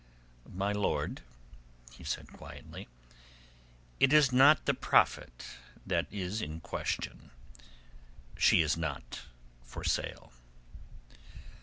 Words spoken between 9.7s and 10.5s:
sale."